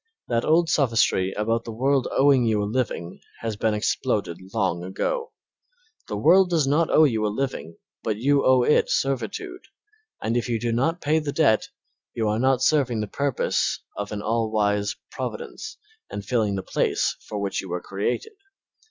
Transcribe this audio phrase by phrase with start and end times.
[0.29, 5.31] That old sophistry about the world owing you a living has been exploded long ago.
[6.07, 9.61] The world does not owe you a living, but you owe it servitude,
[10.19, 11.67] and if you do not pay the debt
[12.15, 15.77] you are not serving the purpose of an all wise Providence
[16.09, 18.33] and filling the place for which you were created.